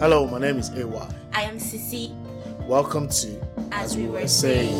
Hello, 0.00 0.26
my 0.26 0.38
name 0.38 0.56
is 0.56 0.70
AY. 0.70 1.08
I 1.34 1.42
am 1.42 1.58
Sisi. 1.58 2.10
Welcome 2.66 3.10
to 3.10 3.38
As 3.70 3.98
We 3.98 4.06
Were 4.06 4.26
Saying. 4.26 4.72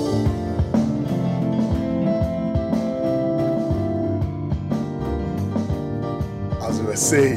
As 6.63 6.81
we 6.81 6.87
were 6.87 6.97
saying. 6.97 7.37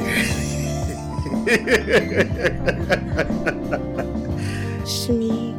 touched 4.80 5.10
me. 5.10 5.54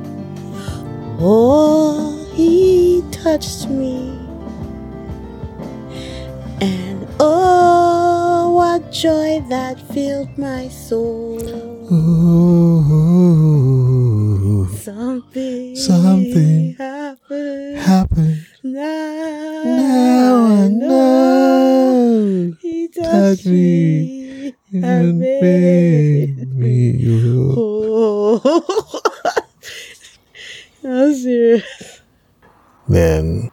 Oh, 1.20 2.28
he 2.34 3.04
touched 3.12 3.70
me. 3.70 4.18
And 6.60 7.08
oh, 7.20 8.52
what 8.56 8.92
joy 8.92 9.46
that 9.50 9.80
filled 9.94 10.36
my 10.40 10.70
soul. 10.70 11.75
Ooh, 12.96 14.68
Something, 14.68 15.76
Something 15.76 16.74
happened. 16.78 17.78
happened. 17.78 18.46
Now, 18.64 19.64
Now 19.64 20.46
I 20.46 20.68
know. 20.70 22.54
He 22.60 22.88
touched 22.88 23.46
me 23.46 24.56
And 24.74 25.20
made 25.20 26.54
me 26.56 27.06
whole. 27.54 28.42
Oh, 28.44 29.02
I'm 30.84 31.14
serious. 31.14 32.02
Then 32.88 33.52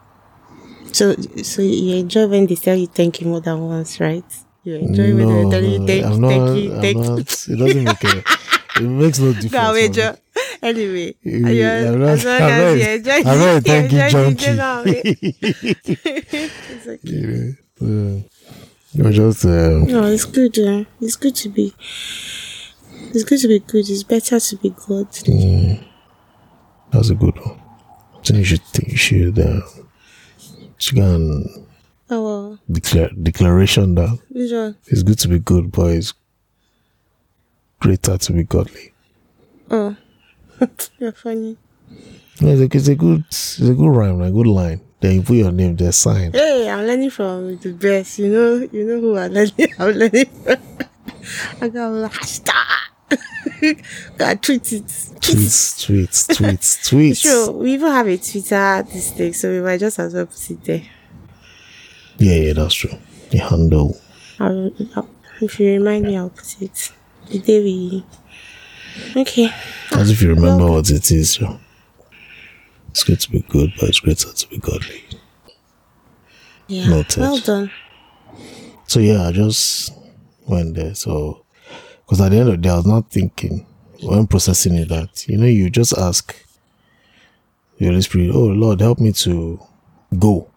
So, 0.91 1.15
so 1.43 1.61
you 1.61 1.95
enjoy 1.97 2.27
when 2.27 2.45
they 2.47 2.55
tell 2.55 2.75
you 2.75 2.87
thank 2.87 3.21
you 3.21 3.27
more 3.27 3.41
than 3.41 3.61
once, 3.61 3.99
right? 3.99 4.23
You 4.63 4.75
enjoy 4.75 5.15
when 5.15 5.27
no, 5.27 5.51
tell 5.51 5.63
you 5.63 5.79
no, 5.79 5.87
thank, 5.87 6.05
I'm 6.05 6.21
not, 6.21 6.29
thank 6.29 6.63
you, 6.63 6.73
I'm 6.73 6.81
thank 6.81 6.97
not, 6.97 7.47
you. 7.47 7.53
it 7.53 7.57
doesn't 7.57 7.83
make 7.83 8.03
a, 8.03 8.23
it 8.77 8.81
makes 8.87 9.19
no 9.19 9.33
difference. 9.41 9.67
For 9.67 9.73
me. 9.73 9.89
Joe. 9.89 10.15
Anyway, 10.61 11.15
You- 11.23 11.47
you- 11.47 11.67
I'm 11.67 11.99
not- 11.99 12.09
as 12.09 12.25
long 12.25 12.41
I'm 12.41 12.49
as 12.49 12.61
not- 12.63 12.77
you 12.77 12.89
enjoy, 12.95 13.29
I'm 13.29 13.37
not 13.39 13.49
a 13.49 13.55
you 13.55 13.61
thank 13.61 13.91
you 13.91 14.09
junkie. 14.09 15.17
It's 15.93 16.87
okay. 16.87 17.55
Uh, 17.81 18.21
you're 18.93 19.11
just 19.11 19.45
uh, 19.45 19.49
No, 19.85 20.05
it's 20.05 20.25
good. 20.25 20.57
Uh, 20.59 20.83
it's 21.01 21.15
good 21.17 21.35
to 21.35 21.49
be. 21.49 21.73
It's 23.13 23.23
good 23.23 23.39
to 23.39 23.47
be 23.47 23.59
good. 23.59 23.89
It's 23.89 24.03
better 24.03 24.39
to 24.39 24.55
be 24.57 24.69
good. 24.69 25.07
that's 26.91 27.09
a 27.09 27.15
good 27.15 27.37
one. 27.39 27.59
I 28.15 28.21
think 28.23 28.39
you 28.39 28.45
should 28.45 28.61
think 28.63 28.89
you 28.91 28.97
should 28.97 29.39
uh, 29.39 29.61
you 30.79 30.93
can 30.93 31.01
well, 31.01 31.65
declare 32.71 33.09
declaration 33.21 33.95
that 33.95 34.17
which 34.29 34.51
one? 34.51 34.75
it's 34.87 35.03
good 35.03 35.19
to 35.19 35.27
be 35.27 35.39
good, 35.39 35.71
but 35.71 35.91
it's 35.91 36.13
greater 37.79 38.17
to 38.17 38.33
be 38.33 38.43
godly. 38.43 38.93
Oh, 39.69 39.95
you're 40.99 41.11
funny. 41.11 41.57
No, 42.41 42.49
It's 42.49 42.61
a, 42.61 42.77
it's 42.77 42.87
a 42.87 42.95
good 42.95 43.23
it's 43.27 43.59
a 43.59 43.73
good 43.73 43.89
rhyme, 43.89 44.21
a 44.21 44.31
good 44.31 44.47
line. 44.47 44.81
Then 44.99 45.15
you 45.15 45.21
put 45.21 45.35
your 45.35 45.51
name 45.51 45.75
there, 45.75 45.91
sign. 45.91 46.31
Hey, 46.31 46.69
I'm 46.69 46.85
learning 46.87 47.09
from 47.09 47.57
the 47.57 47.73
best. 47.73 48.19
You 48.19 48.29
know, 48.31 48.69
you 48.71 48.85
know 48.85 49.01
who 49.01 49.17
I'm 49.17 49.33
learning. 49.33 49.73
I'm 49.79 49.91
learning. 49.91 50.25
From. 50.25 50.57
I 51.61 51.67
got 51.69 51.89
a 51.89 52.09
hashtag. 52.09 52.53
Gotta 54.17 54.35
tweet 54.37 54.73
it. 54.73 54.85
Tweets, 54.85 55.85
tweets, 55.85 56.27
tweets, 56.35 56.79
tweets. 56.89 57.21
Sure, 57.21 57.51
we 57.51 57.73
even 57.73 57.91
have 57.91 58.07
a 58.07 58.17
Twitter 58.17 58.83
this 58.91 59.11
day, 59.11 59.31
so 59.31 59.49
we 59.51 59.61
might 59.61 59.79
just 59.79 59.99
as 59.99 60.13
well 60.13 60.25
put 60.25 60.51
it 60.51 60.63
there. 60.63 60.81
Yeah, 62.23 62.35
yeah, 62.35 62.53
that's 62.53 62.73
true. 62.73 62.97
The 63.31 63.39
handle. 63.39 63.99
I'll, 64.39 64.71
I'll, 64.95 65.09
if 65.41 65.59
you 65.59 65.73
remind 65.73 66.05
me, 66.05 66.15
I'll 66.15 66.29
put 66.29 66.61
it. 66.61 66.93
The 67.29 67.39
day 67.39 67.61
we. 67.61 68.05
Okay. 69.15 69.49
As 69.91 70.09
if 70.09 70.21
you 70.21 70.29
remember 70.29 70.67
what 70.71 70.89
it 70.89 71.11
is. 71.11 71.39
It's 72.89 73.03
good 73.03 73.19
to 73.19 73.31
be 73.31 73.41
good, 73.41 73.73
but 73.77 73.89
it's 73.89 73.99
greater 73.99 74.31
to 74.31 74.47
be 74.47 74.57
godly. 74.57 75.03
Yeah. 76.67 76.87
Noted. 76.87 77.19
Well 77.19 77.39
done. 77.39 77.71
So 78.87 78.99
yeah, 79.01 79.27
I 79.27 79.31
just 79.31 79.91
went 80.47 80.75
there. 80.75 80.95
So, 80.95 81.43
because 82.05 82.21
at 82.21 82.29
the 82.29 82.37
end 82.37 82.49
of 82.49 82.55
the 82.55 82.61
day, 82.61 82.69
I 82.69 82.75
was 82.77 82.85
not 82.85 83.09
thinking 83.09 83.65
when 84.01 84.27
processing 84.27 84.75
it 84.75 84.89
that 84.89 85.27
you 85.27 85.37
know 85.37 85.45
you 85.45 85.69
just 85.69 85.97
ask 85.97 86.35
the 87.79 87.87
Holy 87.87 88.01
Spirit, 88.01 88.31
"Oh 88.33 88.45
Lord, 88.47 88.79
help 88.79 88.99
me 88.99 89.11
to 89.11 89.59
go 90.17 90.49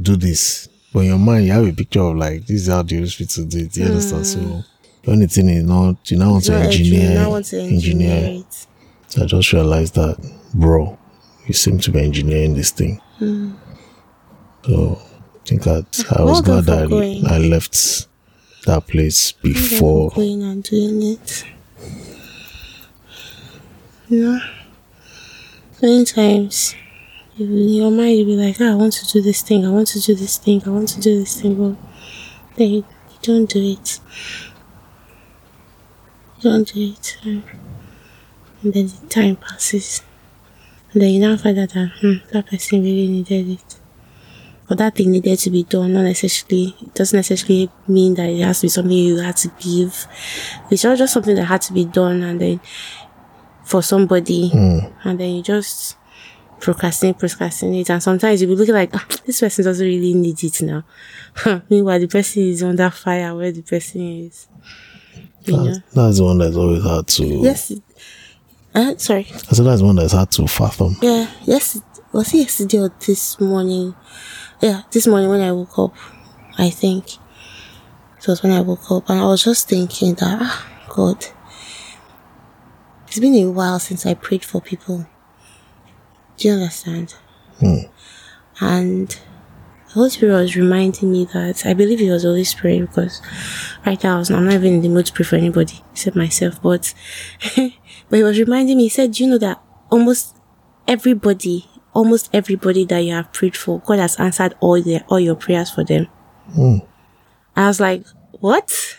do 0.00 0.16
this." 0.16 0.68
But 0.92 1.00
in 1.00 1.06
your 1.06 1.18
mind, 1.18 1.46
you 1.46 1.52
have 1.52 1.66
a 1.66 1.72
picture 1.72 2.00
of 2.00 2.16
like 2.16 2.46
this 2.46 2.62
is 2.62 2.68
how 2.68 2.82
the 2.82 2.96
Holy 2.96 3.08
Spirit 3.08 3.34
will 3.38 3.44
do 3.46 3.58
it. 3.58 3.76
You 3.76 3.84
understand? 3.86 4.26
So 4.26 4.38
mm. 4.38 4.64
the 5.02 5.10
only 5.10 5.26
thing 5.26 5.48
is 5.48 5.64
not 5.64 6.10
you 6.10 6.18
now 6.18 6.32
want 6.32 6.44
to 6.44 6.54
engineer, 6.54 7.00
engineer, 7.00 7.24
I 7.24 7.26
want 7.26 7.46
to 7.46 7.60
engineer 7.60 8.40
it. 8.40 8.66
So 9.08 9.22
I 9.22 9.26
just 9.26 9.52
realized 9.52 9.94
that, 9.94 10.18
bro, 10.54 10.98
you 11.46 11.54
seem 11.54 11.78
to 11.80 11.90
be 11.90 12.00
engineering 12.00 12.54
this 12.54 12.70
thing. 12.70 13.00
Mm. 13.20 13.56
So 14.64 14.98
I 15.34 15.38
think 15.46 15.62
that 15.64 16.04
I 16.16 16.22
was 16.22 16.40
glad 16.40 16.64
that 16.64 16.88
going. 16.88 17.26
I 17.26 17.38
left 17.38 18.06
that 18.66 18.86
place 18.86 19.32
before. 19.32 20.10
for 20.10 20.16
going 20.16 20.42
and 20.42 20.62
doing 20.62 21.02
it. 21.02 21.44
You 24.08 24.24
know, 24.24 24.40
many 25.80 26.04
times 26.04 26.74
you, 26.74 26.81
in 27.50 27.68
your 27.68 27.90
mind 27.90 28.18
you'll 28.18 28.26
be 28.26 28.36
like, 28.36 28.56
"Ah, 28.60 28.72
I 28.72 28.74
want 28.74 28.92
to 28.94 29.06
do 29.06 29.22
this 29.22 29.42
thing, 29.42 29.64
I 29.66 29.70
want 29.70 29.88
to 29.88 30.00
do 30.00 30.14
this 30.14 30.38
thing, 30.38 30.62
I 30.66 30.70
want 30.70 30.88
to 30.90 31.00
do 31.00 31.18
this 31.20 31.40
thing, 31.40 31.54
but 31.54 31.76
then 32.56 32.70
you, 32.70 32.76
you 32.76 33.18
don't 33.22 33.48
do 33.48 33.60
it. 33.62 34.00
You 36.40 36.50
don't 36.50 36.72
do 36.72 36.92
it. 36.92 37.18
And 37.24 38.72
then 38.72 38.86
the 38.86 39.06
time 39.08 39.36
passes. 39.36 40.02
And 40.92 41.02
then 41.02 41.10
you 41.10 41.20
now 41.20 41.36
find 41.36 41.58
out 41.58 41.70
that 41.70 41.92
hmm, 42.00 42.14
that 42.32 42.46
person 42.46 42.82
really 42.82 43.08
needed 43.08 43.48
it. 43.48 43.76
Or 44.70 44.76
that 44.76 44.94
thing 44.94 45.10
needed 45.10 45.38
to 45.40 45.50
be 45.50 45.64
done, 45.64 45.92
not 45.92 46.02
necessarily, 46.02 46.74
it 46.80 46.94
doesn't 46.94 47.16
necessarily 47.16 47.70
mean 47.88 48.14
that 48.14 48.28
it 48.28 48.42
has 48.42 48.60
to 48.60 48.64
be 48.66 48.68
something 48.68 48.92
you 48.92 49.18
had 49.18 49.36
to 49.38 49.48
give. 49.60 50.06
It's 50.70 50.84
all 50.84 50.96
just 50.96 51.12
something 51.12 51.34
that 51.34 51.44
had 51.44 51.62
to 51.62 51.72
be 51.72 51.84
done 51.84 52.22
and 52.22 52.40
then 52.40 52.60
for 53.64 53.82
somebody. 53.82 54.50
And 55.04 55.18
then 55.18 55.30
you 55.36 55.42
just 55.42 55.96
procrastinate, 56.62 57.18
procrastinate. 57.18 57.90
And 57.90 58.02
sometimes 58.02 58.40
you'll 58.40 58.52
be 58.52 58.56
looking 58.56 58.74
like, 58.74 58.90
ah, 58.94 59.06
this 59.26 59.40
person 59.40 59.64
doesn't 59.64 59.84
really 59.84 60.14
need 60.14 60.42
it 60.42 60.62
now. 60.62 60.84
Meanwhile, 61.68 61.98
the 61.98 62.06
person 62.06 62.44
is 62.44 62.62
under 62.62 62.88
fire 62.88 63.34
where 63.34 63.52
the 63.52 63.62
person 63.62 64.00
is. 64.26 64.48
You 65.44 65.56
know? 65.56 65.64
That's, 65.64 65.92
that's 65.92 66.18
the 66.18 66.24
one 66.24 66.38
that's 66.38 66.56
always 66.56 66.82
hard 66.82 67.08
to. 67.08 67.26
Yes. 67.26 67.72
Uh, 68.74 68.96
sorry. 68.96 69.26
I 69.28 69.52
said 69.52 69.66
that's 69.66 69.80
the 69.80 69.86
one 69.86 69.96
that's 69.96 70.12
hard 70.12 70.30
to 70.30 70.46
fathom. 70.46 70.96
Yeah, 71.02 71.28
yes. 71.44 71.82
Was 72.12 72.32
it 72.32 72.38
yesterday 72.38 72.78
or 72.78 72.92
this 73.04 73.40
morning? 73.40 73.94
Yeah, 74.60 74.82
this 74.90 75.06
morning 75.06 75.28
when 75.28 75.40
I 75.40 75.50
woke 75.50 75.78
up, 75.78 75.94
I 76.58 76.70
think. 76.70 77.16
It 78.18 78.28
was 78.28 78.40
when 78.40 78.52
I 78.52 78.60
woke 78.60 78.88
up 78.92 79.10
and 79.10 79.18
I 79.18 79.24
was 79.24 79.42
just 79.42 79.68
thinking 79.68 80.14
that, 80.14 80.38
ah, 80.40 80.68
God, 80.88 81.26
it's 83.08 83.18
been 83.18 83.34
a 83.34 83.50
while 83.50 83.80
since 83.80 84.06
I 84.06 84.14
prayed 84.14 84.44
for 84.44 84.60
people. 84.60 85.08
Do 86.42 86.48
you 86.48 86.54
understand? 86.54 87.14
And 88.58 89.08
the 89.08 89.92
Holy 89.92 90.10
Spirit 90.10 90.32
was 90.32 90.56
reminding 90.56 91.12
me 91.12 91.24
that 91.26 91.64
I 91.64 91.72
believe 91.72 92.00
it 92.00 92.10
was 92.10 92.24
Holy 92.24 92.42
Spirit 92.42 92.80
because 92.80 93.22
right 93.86 94.02
now 94.02 94.16
I 94.16 94.18
was, 94.18 94.28
I'm 94.28 94.46
not 94.46 94.54
even 94.54 94.72
in 94.74 94.80
the 94.80 94.88
mood 94.88 95.06
to 95.06 95.12
pray 95.12 95.24
for 95.24 95.36
anybody 95.36 95.84
except 95.92 96.16
myself. 96.16 96.60
But, 96.60 96.94
but 97.54 98.16
he 98.16 98.24
was 98.24 98.40
reminding 98.40 98.76
me, 98.76 98.82
he 98.84 98.88
said, 98.88 99.12
Do 99.12 99.22
you 99.22 99.30
know 99.30 99.38
that 99.38 99.62
almost 99.88 100.36
everybody, 100.88 101.70
almost 101.94 102.28
everybody 102.32 102.86
that 102.86 102.98
you 102.98 103.12
have 103.12 103.32
prayed 103.32 103.56
for, 103.56 103.78
God 103.78 104.00
has 104.00 104.18
answered 104.18 104.56
all 104.58 104.82
their, 104.82 105.04
all 105.06 105.20
your 105.20 105.36
prayers 105.36 105.70
for 105.70 105.84
them. 105.84 106.08
Hmm. 106.54 106.78
I 107.54 107.68
was 107.68 107.78
like, 107.78 108.04
what? 108.32 108.98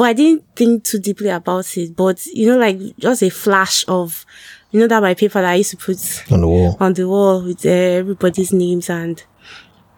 But 0.00 0.06
I 0.06 0.12
didn't 0.14 0.44
think 0.56 0.84
too 0.84 0.98
deeply 0.98 1.28
about 1.28 1.76
it. 1.76 1.94
But, 1.94 2.24
you 2.24 2.46
know, 2.46 2.56
like 2.56 2.78
just 2.96 3.22
a 3.22 3.28
flash 3.28 3.84
of, 3.86 4.24
you 4.70 4.80
know, 4.80 4.86
that 4.86 5.02
my 5.02 5.12
paper 5.12 5.42
that 5.42 5.50
I 5.50 5.56
used 5.56 5.72
to 5.72 5.76
put 5.76 6.24
On 6.32 6.40
the 6.40 6.48
wall. 6.48 6.74
on 6.80 6.94
the 6.94 7.06
wall 7.06 7.42
with 7.42 7.66
uh, 7.66 7.68
everybody's 7.68 8.50
names 8.50 8.88
and 8.88 9.22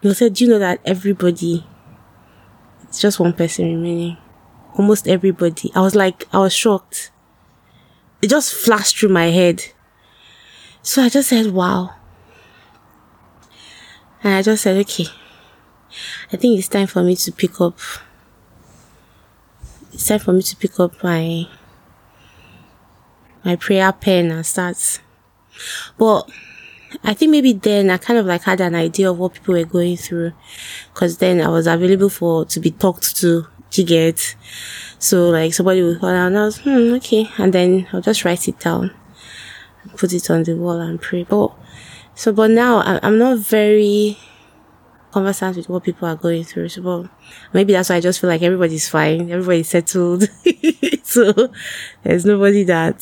they 0.01 0.13
said, 0.13 0.33
do 0.33 0.43
you 0.43 0.49
know 0.49 0.59
that 0.59 0.81
everybody, 0.83 1.65
it's 2.81 2.99
just 2.99 3.17
one 3.17 3.31
person 3.31 3.63
remaining. 3.63 4.17
Almost 4.77 5.07
everybody. 5.07 5.71
I 5.73 5.79
was 5.79 5.95
like, 5.95 6.27
I 6.33 6.39
was 6.39 6.51
shocked. 6.51 7.11
It 8.21 8.29
just 8.29 8.53
flashed 8.53 8.97
through 8.97 9.07
my 9.07 9.27
head. 9.27 9.63
So 10.81 11.01
I 11.01 11.07
just 11.07 11.29
said, 11.29 11.53
wow. 11.53 11.91
And 14.21 14.33
I 14.33 14.41
just 14.41 14.63
said, 14.63 14.75
okay. 14.79 15.05
I 16.33 16.35
think 16.35 16.59
it's 16.59 16.67
time 16.67 16.87
for 16.87 17.03
me 17.03 17.15
to 17.15 17.31
pick 17.31 17.61
up. 17.61 17.79
It's 19.93 20.07
time 20.07 20.19
for 20.19 20.33
me 20.33 20.41
to 20.41 20.55
pick 20.55 20.79
up 20.79 21.03
my 21.03 21.47
my 23.45 23.55
prayer 23.55 23.91
pen 23.91 24.31
and 24.31 24.45
start. 24.45 25.01
But 25.97 26.29
I 27.03 27.13
think 27.13 27.31
maybe 27.31 27.53
then 27.53 27.89
I 27.89 27.97
kind 27.97 28.19
of 28.19 28.25
like 28.25 28.43
had 28.43 28.61
an 28.61 28.75
idea 28.75 29.11
of 29.11 29.19
what 29.19 29.33
people 29.33 29.53
were 29.53 29.63
going 29.65 29.97
through, 29.97 30.33
because 30.93 31.17
then 31.19 31.41
I 31.41 31.49
was 31.49 31.67
available 31.67 32.09
for 32.09 32.45
to 32.45 32.59
be 32.59 32.71
talked 32.71 33.15
to 33.17 33.47
you 33.77 33.85
get? 33.85 34.35
So 34.99 35.29
like 35.29 35.53
somebody 35.53 35.81
will 35.81 35.97
call 35.97 36.09
and 36.09 36.37
I 36.37 36.45
was, 36.45 36.57
hmm, 36.59 36.93
okay. 36.95 37.29
And 37.37 37.53
then 37.53 37.87
I'll 37.91 38.01
just 38.01 38.25
write 38.25 38.47
it 38.47 38.59
down, 38.59 38.91
put 39.97 40.13
it 40.13 40.29
on 40.29 40.43
the 40.43 40.55
wall 40.55 40.79
and 40.79 41.01
pray. 41.01 41.23
But, 41.23 41.51
so, 42.15 42.31
but 42.31 42.51
now 42.51 42.81
I'm 43.01 43.17
not 43.17 43.39
very 43.39 44.17
conversant 45.13 45.55
with 45.57 45.69
what 45.69 45.83
people 45.83 46.07
are 46.07 46.15
going 46.17 46.43
through. 46.43 46.69
So, 46.69 46.81
but 46.81 47.09
maybe 47.53 47.73
that's 47.73 47.89
why 47.89 47.95
I 47.95 47.99
just 48.01 48.19
feel 48.19 48.29
like 48.29 48.41
everybody's 48.41 48.89
fine. 48.89 49.31
Everybody's 49.31 49.69
settled. 49.69 50.27
so 51.03 51.51
there's 52.03 52.25
nobody 52.25 52.63
that 52.65 52.97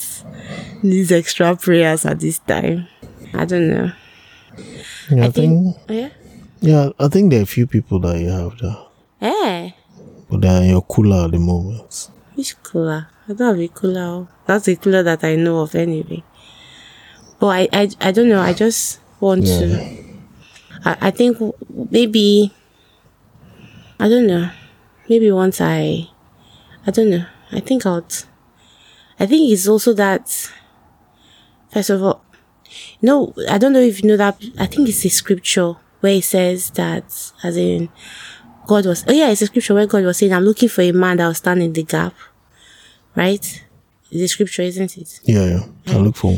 needs 0.84 1.12
extra 1.12 1.56
prayers 1.56 2.06
at 2.06 2.20
this 2.20 2.40
time. 2.40 2.88
I 3.34 3.46
don't 3.46 3.70
know. 3.70 3.92
Yeah, 5.10 5.24
I, 5.24 5.28
I 5.28 5.30
think, 5.32 5.76
think, 5.88 5.90
yeah. 5.90 6.10
yeah, 6.60 6.90
I 7.00 7.08
think 7.08 7.32
there 7.32 7.40
are 7.40 7.44
a 7.44 7.48
few 7.48 7.66
people 7.68 8.00
that 8.02 8.20
you 8.20 8.30
have 8.30 8.58
there, 8.60 8.78
Eh, 9.22 9.72
but 10.30 10.42
they're 10.42 10.62
in 10.64 10.70
your 10.70 10.82
cooler 10.84 11.26
at 11.26 11.32
the 11.32 11.40
moment. 11.40 12.10
which 12.36 12.62
cooler? 12.64 13.08
I 13.28 13.34
don't 13.34 13.56
have 13.56 13.60
a 13.60 13.68
cooler. 13.70 14.02
oh. 14.02 14.28
That's 14.46 14.68
a 14.68 14.76
cooler 14.76 15.04
that 15.04 15.24
I 15.24 15.36
know 15.36 15.62
of 15.62 15.74
anyway. 15.76 16.24
But 17.40 17.48
I, 17.48 17.70
I, 17.72 17.90
I 18.02 18.12
don't 18.12 18.30
know. 18.30 18.42
I 18.42 18.54
just 18.54 19.00
want 19.20 19.44
Yeah. 19.44 19.60
to. 19.60 20.11
I, 20.86 20.98
I 21.02 21.12
think 21.12 21.38
maybe. 21.92 22.54
I 24.00 24.10
don't 24.10 24.28
know. 24.28 24.50
Maybe 25.10 25.32
once 25.32 25.62
I. 25.62 26.10
I 26.86 26.92
don't 26.92 27.10
know. 27.10 27.26
I 27.52 27.60
think 27.60 27.86
I'll. 27.86 28.06
I 29.20 29.26
think 29.26 29.52
it's 29.52 29.68
also 29.68 29.94
that. 29.94 30.52
First 31.72 31.90
of 31.90 32.04
all, 32.04 32.24
no, 33.02 33.34
I 33.50 33.58
don't 33.58 33.74
know 33.74 33.80
if 33.80 34.02
you 34.02 34.10
know 34.10 34.18
that. 34.18 34.42
I 34.60 34.66
think 34.66 34.90
it's 34.90 35.06
a 35.06 35.10
scripture 35.10 35.76
where 36.02 36.14
it 36.14 36.24
says 36.24 36.72
that, 36.72 37.32
as 37.44 37.58
in, 37.58 37.90
God 38.68 38.86
was. 38.86 39.06
Oh 39.08 39.14
yeah, 39.14 39.30
it's 39.30 39.42
a 39.42 39.46
scripture 39.48 39.74
where 39.74 39.88
God 39.88 40.04
was 40.04 40.18
saying, 40.18 40.34
"I'm 40.34 40.44
looking 40.44 40.70
for 40.70 40.82
a 40.82 40.92
man 40.92 41.18
that 41.18 41.28
will 41.28 41.34
stand 41.34 41.62
in 41.62 41.74
the 41.74 41.84
gap." 41.84 42.14
Right? 43.16 43.64
The 44.10 44.28
scripture, 44.28 44.64
isn't 44.64 44.98
it? 44.98 45.20
Yeah, 45.24 45.46
yeah. 45.46 45.94
I 45.94 45.98
look 45.98 46.16
for 46.18 46.36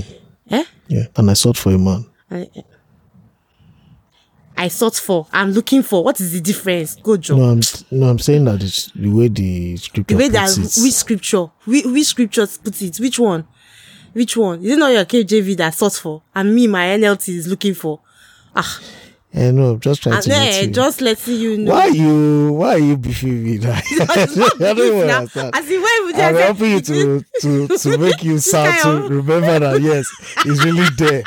Eh? 0.50 0.64
yeah, 0.88 1.06
and 1.16 1.30
I 1.32 1.34
sought 1.34 1.58
for 1.58 1.72
a 1.72 1.78
man. 1.78 2.06
I, 2.30 2.48
I 4.64 4.70
sought 4.70 4.96
for. 4.96 5.28
I'm 5.34 5.52
looking 5.52 5.84
for. 5.84 6.06
What 6.06 6.22
is 6.22 6.32
the 6.32 6.40
difference? 6.40 6.96
Go, 6.96 7.18
Joe. 7.18 7.36
No, 7.36 7.44
I'm 7.52 7.62
no, 7.92 8.08
I'm 8.08 8.20
saying 8.20 8.46
that 8.46 8.64
it's 8.64 8.90
the 8.96 9.10
way 9.10 9.28
the 9.28 9.76
scripture 9.76 10.16
the 10.16 10.24
way 10.24 10.30
that 10.30 10.50
it. 10.58 10.82
which 10.82 10.94
scripture, 10.94 11.46
which, 11.66 11.86
which 11.86 12.06
scriptures 12.06 12.58
put 12.60 12.82
it? 12.82 12.98
Which 12.98 13.20
one? 13.20 13.46
Which 14.14 14.38
one? 14.38 14.64
Is 14.64 14.72
it 14.72 14.80
not 14.80 14.94
your 14.94 15.04
KJV 15.04 15.58
that 15.58 15.74
sought 15.74 15.96
for, 15.96 16.22
and 16.34 16.56
me, 16.56 16.68
my 16.68 16.86
NLT 16.86 17.28
is 17.36 17.48
looking 17.48 17.74
for? 17.74 18.00
Ah, 18.56 18.80
Eh, 19.36 19.50
no, 19.52 19.72
I'm 19.72 19.80
just 19.80 20.04
trying 20.04 20.22
to 20.22 20.30
let 20.30 20.36
then 20.52 20.68
you. 20.70 20.74
just 20.74 21.02
letting 21.02 21.36
you 21.36 21.58
know. 21.58 21.72
Why 21.74 21.88
you 21.88 22.54
why 22.54 22.76
are 22.76 22.78
you 22.78 22.96
beefing 22.96 23.44
me? 23.44 23.58
Like, 23.58 23.84
I 23.92 24.26
don't 24.28 24.80
even 24.80 25.08
Now, 25.08 25.18
understand. 25.18 25.56
As 25.56 25.70
in, 25.70 25.82
when 25.82 26.06
would 26.06 26.16
I'm 26.16 26.36
helping 26.36 26.72
you 26.72 26.82
to 26.82 27.26
to 27.42 27.68
to 27.80 27.98
make 27.98 28.24
you 28.24 28.38
sound 28.54 29.10
to 29.10 29.14
remember 29.16 29.60
that 29.60 29.82
yes, 29.82 30.06
it's 30.46 30.64
really 30.64 30.88
there. 30.98 31.24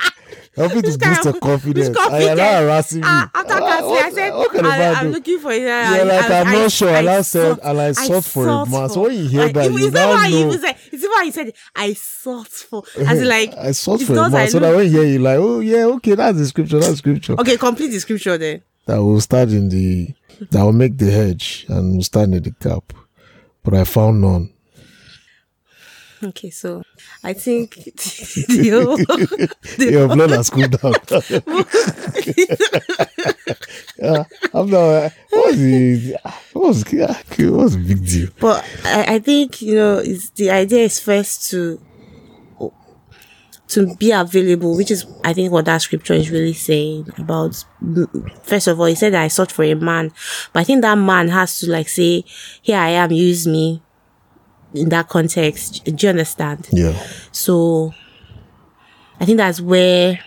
Helping 0.56 0.82
to 0.82 0.98
boost 0.98 1.24
your 1.24 1.34
of- 1.34 1.40
confidence. 1.40 1.88
which 1.90 1.98
And 1.98 2.24
you're 2.24 2.34
not 2.36 2.62
harassing 2.62 3.00
me. 3.00 3.06
Ah, 3.06 3.30
after 3.34 3.52
Ah, 3.54 3.58
canceling, 3.58 4.02
I 4.04 4.10
said, 4.10 4.30
what 4.34 4.52
can 4.52 4.64
a 4.64 4.68
I, 4.68 4.92
I'm 4.94 5.06
do? 5.06 5.12
looking 5.12 5.38
for 5.38 5.52
it. 5.52 5.62
Yeah, 5.62 6.02
like 6.04 6.30
I'm 6.30 6.52
not 6.52 6.72
sure. 6.72 6.88
And 6.88 7.08
I 7.08 7.20
said, 7.20 7.56
sought- 7.56 7.60
and 7.62 7.80
I 7.80 7.92
sought 7.92 8.24
for 8.24 8.48
a 8.48 8.66
man. 8.66 8.88
So 8.88 9.02
when 9.02 9.12
you 9.18 9.28
hear 9.28 9.52
that, 9.52 9.70
you 9.70 9.90
now 9.90 10.08
why 10.10 10.26
you 10.28 10.40
know. 10.40 10.46
even 10.54 10.60
said? 10.60 10.76
That 10.92 11.10
why 11.14 11.22
you 11.24 11.32
said 11.32 11.52
I 11.74 11.92
sought 11.92 12.48
for? 12.48 12.82
As 13.06 13.20
in, 13.20 13.28
like 13.36 13.54
I 13.56 13.72
sought 13.72 14.00
for 14.00 14.14
not 14.14 14.32
man. 14.32 14.48
So 14.48 14.58
that 14.60 14.74
when 14.74 14.86
you 14.86 14.92
hear 15.00 15.04
you 15.04 15.18
like, 15.18 15.38
oh 15.38 15.60
yeah, 15.60 15.84
okay, 15.96 16.14
that's 16.14 16.38
the 16.38 16.46
scripture, 16.46 16.78
that's 16.80 16.98
scripture. 16.98 17.34
Okay, 17.38 17.56
complete 17.58 17.88
the 17.88 17.98
scripture 18.00 18.38
then. 18.38 18.62
That 18.86 18.98
will 19.02 19.20
start 19.20 19.50
in 19.50 19.68
the 19.68 20.14
that 20.50 20.62
will 20.62 20.72
make 20.72 20.96
the 20.96 21.10
hedge 21.10 21.66
and 21.68 21.96
will 21.96 22.02
stand 22.02 22.34
in 22.34 22.42
the 22.42 22.50
gap. 22.50 22.92
But 23.62 23.74
I 23.74 23.84
found 23.84 24.20
none. 24.22 24.52
Okay, 26.22 26.50
so 26.50 26.82
I 27.22 27.32
think 27.34 27.74
the 27.84 28.70
whole, 28.84 28.96
the 28.96 29.90
Your 29.90 30.08
blood 30.08 30.30
has 30.30 30.50
cooled 30.50 30.70
down. 30.70 30.94
yeah, 33.98 34.24
I'm 34.54 34.70
not. 34.70 34.78
Uh, 34.78 35.10
what's 35.30 35.56
the 35.58 36.16
what's 36.52 36.92
yeah, 36.92 37.14
what's 37.50 37.74
the 37.74 37.84
big 37.86 38.06
deal? 38.06 38.28
But 38.40 38.64
I, 38.84 39.16
I 39.16 39.18
think 39.18 39.60
you 39.60 39.74
know, 39.74 39.98
it's, 39.98 40.30
the 40.30 40.50
idea 40.50 40.84
is 40.84 40.98
first 41.00 41.50
to 41.50 41.80
to 43.68 43.94
be 43.96 44.12
available, 44.12 44.76
which 44.76 44.90
is 44.90 45.04
I 45.24 45.32
think 45.32 45.52
what 45.52 45.64
that 45.66 45.82
scripture 45.82 46.14
is 46.14 46.30
really 46.30 46.52
saying 46.54 47.10
about. 47.18 47.62
First 48.42 48.68
of 48.68 48.80
all, 48.80 48.86
he 48.86 48.94
said 48.94 49.12
that 49.12 49.22
I 49.22 49.28
sought 49.28 49.52
for 49.52 49.64
a 49.64 49.74
man, 49.74 50.12
but 50.52 50.60
I 50.60 50.64
think 50.64 50.82
that 50.82 50.96
man 50.96 51.28
has 51.28 51.58
to 51.60 51.70
like 51.70 51.88
say, 51.88 52.24
"Here 52.62 52.78
I 52.78 52.90
am, 52.90 53.12
use 53.12 53.46
me." 53.46 53.82
In 54.76 54.88
that 54.90 55.08
context, 55.08 55.84
do 55.84 56.06
you 56.06 56.10
understand? 56.10 56.68
Yeah, 56.72 56.98
So 57.32 57.94
I 59.18 59.24
think 59.24 59.38
that's 59.38 59.60
where 59.60 60.20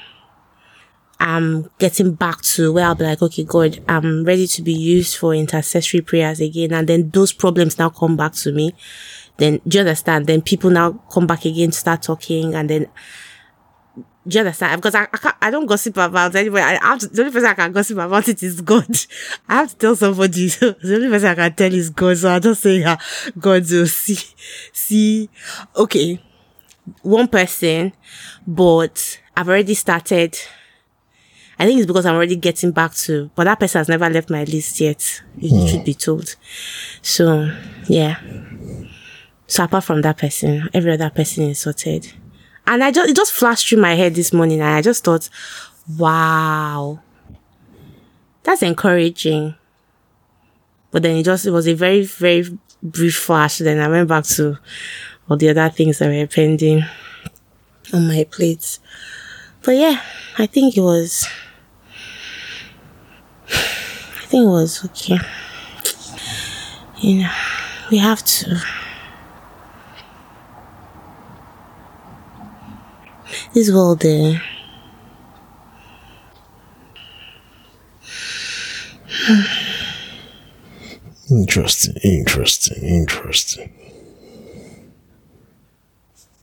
I'm 1.20 1.70
getting 1.80 2.14
back 2.14 2.42
to 2.42 2.72
where 2.72 2.86
I'll 2.86 2.96
be 2.96 3.04
like, 3.04 3.22
okay, 3.22 3.44
God, 3.44 3.84
I'm 3.88 4.24
ready 4.24 4.48
to 4.48 4.62
be 4.62 4.74
used 4.74 5.18
for 5.18 5.34
intercessory 5.36 6.02
prayers 6.02 6.40
again. 6.40 6.74
And 6.74 6.88
then 6.88 7.10
those 7.10 7.34
problems 7.34 7.78
now 7.78 7.90
come 7.90 8.16
back 8.16 8.34
to 8.36 8.52
me. 8.54 8.74
Then 9.38 9.60
do 9.68 9.78
you 9.78 9.82
understand? 9.82 10.28
Then 10.28 10.42
people 10.42 10.70
now 10.70 10.94
come 11.12 11.28
back 11.28 11.46
again 11.46 11.72
to 11.72 11.78
start 11.78 12.04
talking 12.04 12.56
and 12.56 12.70
then 12.70 12.88
do 14.30 14.38
you 14.38 14.40
understand? 14.42 14.82
Because 14.82 14.96
I, 14.96 15.04
I, 15.04 15.18
can't, 15.18 15.36
I 15.42 15.52
don't 15.52 15.66
gossip 15.66 15.98
about 15.98 16.36
anybody. 16.36 16.62
I 16.62 16.80
have 16.82 17.00
to, 17.00 17.08
the 17.08 17.22
only 17.22 17.34
person 17.34 17.50
I 17.50 17.54
can 17.56 17.72
gossip 17.72 17.98
about 17.98 18.28
it 18.28 18.42
is 18.44 18.62
God. 18.62 18.88
I 19.48 19.56
have 19.56 19.72
to 19.72 19.76
tell 19.76 19.96
somebody. 19.96 20.50
So 20.50 20.72
the 20.82 20.96
only 20.96 21.10
person 21.10 21.30
I 21.30 21.36
can 21.36 21.54
tell 21.56 21.74
is 21.74 21.90
God. 21.90 22.18
So 22.18 22.32
I 22.32 22.40
just 22.40 22.62
say, 22.62 22.80
yeah, 22.80 22.98
God 23.38 23.70
will 23.70 23.88
see, 23.88 24.20
see, 24.72 25.30
okay, 25.76 26.22
one 27.02 27.28
person, 27.28 27.94
but 28.46 29.20
I've 29.36 29.50
already 29.50 29.74
started. 29.74 30.38
I 31.58 31.66
think 31.66 31.80
it's 31.80 31.88
because 31.88 32.06
I'm 32.06 32.16
already 32.16 32.38
getting 32.38 32.72
back 32.72 32.94
to, 32.96 33.30
but 33.36 33.44
that 33.44 33.60
person 33.60 33.80
has 33.80 33.90
never 33.90 34.10
left 34.10 34.30
my 34.30 34.44
list 34.46 34.80
yet. 34.80 35.22
You 35.38 35.60
hmm. 35.60 35.68
should 35.68 35.84
be 35.84 35.94
told. 35.94 36.36
So, 37.02 37.54
yeah. 37.88 38.20
So 39.48 39.64
apart 39.64 39.84
from 39.84 40.02
that 40.04 40.18
person, 40.18 40.70
every 40.74 40.94
other 40.94 41.10
person 41.10 41.46
is 41.46 41.60
sorted. 41.60 42.14
And 42.68 42.84
I 42.84 42.92
just, 42.92 43.10
it 43.10 43.16
just 43.16 43.34
flashed 43.34 43.70
through 43.70 43.82
my 43.82 43.96
head 43.96 44.16
this 44.16 44.32
morning 44.32 44.62
and 44.62 44.70
I 44.70 44.82
just 44.82 45.04
thought, 45.04 45.30
wow, 45.98 47.00
that's 48.44 48.62
encouraging. 48.62 49.56
But 50.92 51.04
then 51.04 51.18
it 51.18 51.24
just, 51.24 51.46
it 51.46 51.52
was 51.52 51.68
a 51.68 51.74
very, 51.74 52.06
very 52.06 52.46
brief 52.82 53.16
flash. 53.18 53.58
Then 53.58 53.80
I 53.80 53.88
went 53.88 54.08
back 54.08 54.26
to 54.26 54.58
all 55.30 55.38
the 55.38 55.50
other 55.50 55.70
things 55.70 56.00
that 56.00 56.10
were 56.10 56.28
pending 56.28 56.84
on 57.94 58.08
my 58.08 58.26
plate. 58.30 58.80
But 59.64 59.76
yeah, 59.76 60.02
I 60.38 60.46
think 60.46 60.78
it 60.78 60.82
was, 60.82 61.28
I 63.48 64.26
think 64.28 64.44
it 64.44 64.50
was 64.50 64.86
okay. 64.86 65.18
You 67.00 67.24
know, 67.24 67.32
we 67.92 67.98
have 67.98 68.24
to. 68.24 68.62
This 73.54 73.72
world, 73.72 74.00
there. 74.02 74.42
interesting, 81.32 81.96
interesting, 82.04 82.84
interesting. 82.84 83.74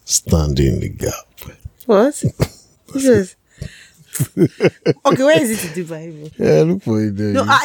Standing 0.04 0.80
the 0.80 0.88
gap. 0.88 1.12
what? 1.86 2.22
This 2.92 3.04
is 3.04 3.36
okay. 5.04 5.25
Where 5.25 5.42
is 5.42 5.64
it 5.64 5.76
in 5.76 5.86
the 5.86 5.88
Bible? 5.88 6.30
Yeah, 6.38 6.62
look 6.62 6.82
for 6.82 7.02
it 7.04 7.16
there. 7.16 7.32
No, 7.32 7.42
You 7.42 7.48
ah, 7.50 7.62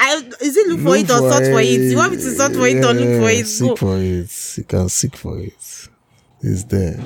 I, 0.00 0.30
is 0.40 0.56
it 0.56 0.68
look 0.68 0.80
for 0.80 0.96
it 0.96 1.10
or 1.10 1.30
search 1.30 1.52
for 1.52 1.60
it? 1.60 1.66
You 1.66 1.96
want 1.96 2.12
me 2.12 2.18
to 2.18 2.30
search 2.30 2.54
for 2.54 2.66
it 2.66 2.84
or 2.84 2.92
look 2.92 3.22
for 3.22 3.30
it? 3.30 3.46
Seek 3.46 3.68
Go. 3.68 3.76
for 3.76 3.96
it. 3.98 4.56
You 4.58 4.64
can 4.64 4.88
seek 4.88 5.16
for 5.16 5.38
it. 5.38 5.88
It's 6.40 6.64
there. 6.64 7.00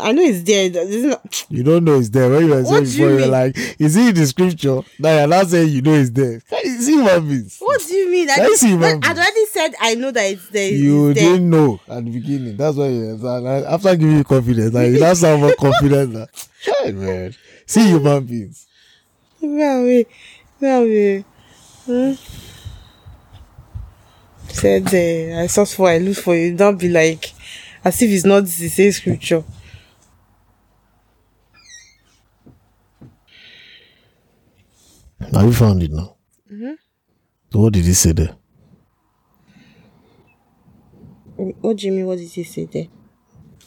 I 0.00 0.12
know 0.12 0.22
it's 0.22 0.42
there. 0.42 0.70
It's 0.72 1.04
not, 1.04 1.46
You 1.48 1.62
don't 1.64 1.84
know 1.84 1.98
it's 1.98 2.10
there. 2.10 2.30
When 2.30 2.46
you 2.46 2.50
were 2.50 2.64
saying 2.64 2.84
do 2.84 2.90
you 2.90 2.96
before, 2.98 3.10
you 3.10 3.24
were 3.24 3.26
like, 3.26 3.56
is 3.80 3.96
it 3.96 4.08
in 4.08 4.14
the 4.14 4.26
scripture? 4.26 4.80
Now 4.98 5.18
you're 5.18 5.26
not 5.26 5.46
saying 5.48 5.70
you 5.70 5.82
know 5.82 5.94
it's 5.94 6.10
there. 6.10 6.40
Can 6.40 6.60
you 6.64 6.80
see 6.80 7.02
what 7.02 7.80
do 7.86 7.94
you 7.94 8.10
mean? 8.10 8.30
I, 8.30 8.36
you 8.46 8.56
see 8.56 8.68
I'd 8.68 8.80
human 8.80 9.02
already 9.04 9.46
said 9.46 9.74
I 9.80 9.94
know 9.94 10.10
that 10.12 10.24
it's 10.24 10.48
there. 10.50 10.70
You 10.70 11.08
it's 11.08 11.20
there. 11.20 11.32
didn't 11.32 11.50
know 11.50 11.80
at 11.88 12.04
the 12.04 12.10
beginning. 12.10 12.56
That's 12.56 12.76
why 12.76 12.88
you 12.88 13.28
after 13.66 13.96
giving 13.96 14.18
you 14.18 14.24
confidence, 14.24 14.72
like 14.72 14.92
now 14.92 15.14
sound 15.14 15.42
more 15.42 15.54
confident. 15.54 16.12
Now. 16.14 16.26
Hey, 16.62 16.92
man. 16.92 17.34
See 17.66 17.88
human 17.88 18.24
beings. 18.24 18.68
Well, 19.40 19.82
we, 19.82 20.06
well, 20.60 20.84
we, 20.84 21.24
hmm? 21.86 22.12
Said 24.48 24.86
uh, 24.94 25.42
I 25.42 25.46
sought 25.48 25.68
for, 25.70 25.88
I 25.88 25.98
look 25.98 26.16
for 26.18 26.36
you. 26.36 26.56
Don't 26.56 26.78
be 26.78 26.88
like 26.88 27.32
as 27.84 28.00
if 28.00 28.10
it's 28.10 28.24
not 28.24 28.44
the 28.44 28.68
same 28.68 28.92
scripture. 28.92 29.42
Have 35.30 35.44
you 35.44 35.52
found 35.52 35.82
it 35.82 35.90
now? 35.90 36.16
Mm-hmm. 36.50 36.72
So 37.52 37.60
what 37.60 37.72
did 37.72 37.84
he 37.84 37.92
say 37.94 38.12
there? 38.12 38.36
What 41.36 41.82
mean? 41.82 42.06
What 42.06 42.18
did 42.18 42.28
he 42.28 42.44
say 42.44 42.64
there? 42.66 42.88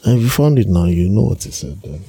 If 0.05 0.21
you 0.21 0.29
found 0.29 0.59
it 0.59 0.67
now, 0.67 0.85
you 0.85 1.09
know 1.09 1.23
what 1.23 1.43
he 1.43 1.51
said 1.51 1.81
then. 1.81 2.03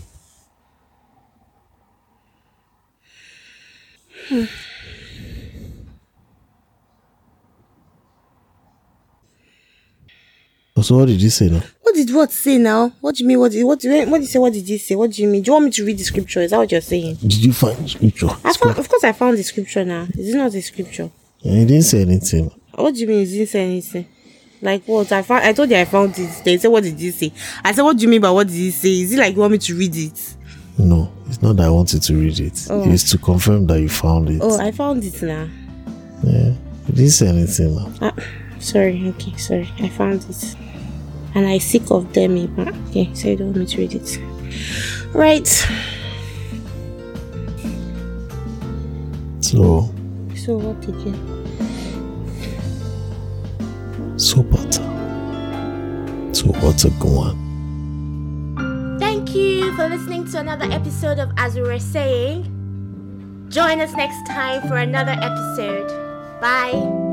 So 10.82 10.98
what 10.98 11.06
did 11.06 11.20
he 11.20 11.30
say 11.30 11.48
now? 11.48 11.62
What 11.96 12.06
did 12.06 12.14
what 12.14 12.30
say 12.30 12.58
now? 12.58 12.92
What 13.00 13.14
do 13.14 13.22
you 13.24 13.28
mean? 13.28 13.38
What 13.40 13.52
did 13.52 13.64
what? 13.64 13.80
do 13.80 13.88
you- 13.88 14.04
What 14.06 14.18
did 14.18 14.24
you 14.24 14.28
say? 14.28 14.38
What 14.38 14.52
did 14.52 14.68
he 14.68 14.76
say? 14.76 14.94
What 14.96 15.10
do 15.12 15.22
you 15.22 15.28
mean? 15.28 15.40
Do 15.40 15.48
you 15.48 15.52
want 15.54 15.64
me 15.64 15.70
to 15.70 15.84
read 15.86 15.96
the 15.96 16.04
scripture? 16.04 16.42
Is 16.42 16.50
that 16.50 16.58
what 16.58 16.70
you're 16.70 16.82
saying? 16.82 17.14
Did 17.22 17.42
you 17.42 17.54
find 17.54 17.78
the 17.78 17.88
scripture? 17.88 18.28
I 18.44 18.52
found, 18.52 18.78
of 18.78 18.86
course, 18.86 19.02
I 19.02 19.12
found 19.12 19.38
the 19.38 19.42
scripture 19.42 19.82
now. 19.82 20.06
Is 20.12 20.34
it 20.34 20.36
not 20.36 20.52
the 20.52 20.60
scripture? 20.60 21.10
He 21.38 21.64
didn't 21.64 21.84
say 21.84 22.02
anything. 22.02 22.50
What 22.74 22.92
do 22.94 23.00
you 23.00 23.06
mean? 23.06 23.24
He 23.26 23.32
didn't 23.38 23.48
say 23.48 23.64
anything. 23.64 24.06
Like 24.60 24.84
what? 24.84 25.10
I 25.10 25.22
found. 25.22 25.44
I 25.46 25.54
told 25.54 25.70
you 25.70 25.76
I 25.78 25.86
found 25.86 26.18
it. 26.18 26.42
They 26.44 26.58
said, 26.58 26.68
"What 26.68 26.82
did 26.82 26.98
he 27.00 27.10
say?" 27.12 27.32
I 27.64 27.72
said, 27.72 27.80
"What 27.82 27.96
do 27.96 28.02
you 28.02 28.08
mean 28.10 28.20
by 28.20 28.30
what 28.30 28.46
did 28.46 28.56
he 28.56 28.70
say?" 28.72 29.00
Is 29.00 29.14
it 29.14 29.18
like 29.18 29.34
you 29.34 29.40
want 29.40 29.52
me 29.52 29.58
to 29.58 29.74
read 29.74 29.96
it? 29.96 30.34
No, 30.78 31.10
it's 31.28 31.40
not 31.40 31.56
that 31.56 31.66
I 31.66 31.70
wanted 31.70 32.02
to 32.02 32.14
read 32.14 32.38
it. 32.40 32.66
Oh. 32.68 32.90
It's 32.92 33.10
to 33.12 33.16
confirm 33.18 33.66
that 33.68 33.80
you 33.80 33.88
found 33.88 34.28
it. 34.28 34.40
Oh, 34.42 34.58
I 34.60 34.70
found 34.70 35.02
it 35.02 35.22
now. 35.22 35.48
Yeah. 36.22 36.52
He 36.88 36.92
didn't 36.92 37.10
say 37.10 37.28
anything 37.28 37.74
now. 37.74 37.90
Ah, 38.02 38.14
sorry. 38.60 39.08
Okay, 39.16 39.34
sorry. 39.38 39.68
I 39.78 39.88
found 39.88 40.24
it, 40.28 40.56
and 41.36 41.46
I 41.46 41.58
sick 41.58 41.90
of 41.92 42.12
them. 42.12 42.34
but- 42.56 42.74
Okay, 42.88 43.10
so 43.14 43.28
you 43.28 43.36
don't 43.36 43.48
want 43.54 43.58
me 43.58 43.66
to 43.66 43.78
read 43.78 43.94
it. 43.94 44.18
Right. 45.14 45.46
So, 49.40 49.92
So 50.34 50.56
what 50.58 50.82
again? 50.88 51.18
so 54.18 54.42
butter. 54.42 54.82
So 56.32 56.46
what's 56.60 56.84
a 56.84 56.90
good 56.98 57.12
one? 57.12 58.98
Thank 58.98 59.34
you 59.34 59.72
for 59.76 59.88
listening 59.88 60.24
to 60.32 60.38
another 60.40 60.66
episode 60.72 61.18
of 61.18 61.30
As 61.36 61.54
We 61.54 61.62
Were 61.62 61.78
Saying. 61.78 62.44
Join 63.50 63.80
us 63.80 63.92
next 63.94 64.26
time 64.26 64.66
for 64.68 64.76
another 64.78 65.12
episode. 65.20 65.88
Bye. 66.40 67.05